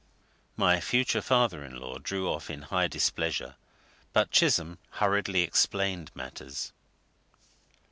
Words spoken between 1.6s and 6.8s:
in law drew off in high displeasure, but Chisholm hurriedly explained matters.